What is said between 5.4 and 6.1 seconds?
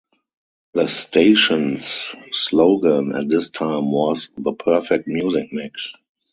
Mix.